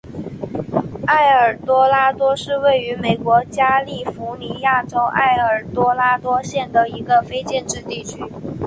[1.05, 8.17] 埃尔多拉多是位于美国加利福尼亚州埃尔多拉多县的一个非建制地区。